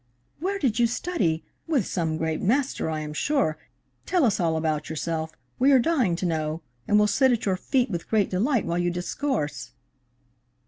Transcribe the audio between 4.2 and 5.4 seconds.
us all about yourself.